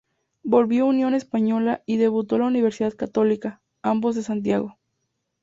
[0.41, 4.79] Volvió Unión Española y debutó la Universidad Católica, ambos de Santiago.